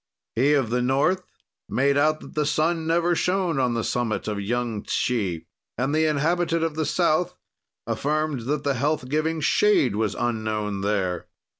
"He 0.33 0.53
of 0.55 0.71
the 0.71 0.81
north 0.81 1.21
made 1.69 1.95
out 1.95 2.21
that 2.21 2.33
the 2.33 2.47
sun 2.47 2.87
never 2.87 3.13
shone 3.13 3.59
on 3.59 3.75
the 3.75 3.83
summit 3.83 4.27
of 4.27 4.41
Yung 4.41 4.81
Tshi, 4.81 5.45
and 5.77 5.93
the 5.93 6.05
inhabitant 6.05 6.63
of 6.63 6.73
the 6.73 6.87
south 6.87 7.35
affirmed 7.85 8.47
that 8.47 8.63
the 8.63 8.73
health 8.73 9.09
giving 9.09 9.41
shade 9.41 9.95
was 9.95 10.15
unknown 10.15 10.81
there." 10.81 11.27